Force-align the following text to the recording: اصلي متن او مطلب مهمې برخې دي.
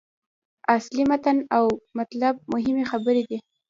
اصلي 0.75 1.03
متن 1.11 1.37
او 1.57 1.65
مطلب 1.97 2.33
مهمې 2.53 2.83
برخې 3.05 3.23
دي. 3.29 3.37